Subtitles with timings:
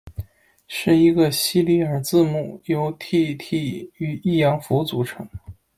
[0.03, 0.03] Т̌
[0.67, 5.29] т̌ 是一个西里尔字母，由 Т т 与抑扬符组成。